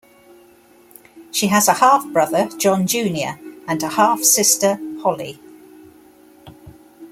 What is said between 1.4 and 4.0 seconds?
has a half-brother, John, Junior and a